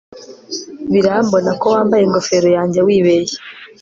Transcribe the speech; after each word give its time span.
Birambona 0.91 1.49
ko 1.61 1.65
wambaye 1.73 2.01
ingofero 2.03 2.47
yanjye 2.57 2.79
wibeshye 2.87 3.39